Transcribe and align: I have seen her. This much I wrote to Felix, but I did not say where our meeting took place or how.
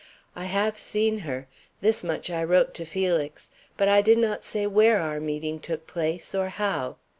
I 0.35 0.45
have 0.45 0.79
seen 0.79 1.19
her. 1.19 1.47
This 1.81 2.03
much 2.03 2.31
I 2.31 2.43
wrote 2.43 2.73
to 2.73 2.85
Felix, 2.85 3.51
but 3.77 3.87
I 3.87 4.01
did 4.01 4.17
not 4.17 4.43
say 4.43 4.65
where 4.65 4.99
our 4.99 5.19
meeting 5.19 5.59
took 5.59 5.85
place 5.85 6.33
or 6.33 6.49
how. 6.49 6.95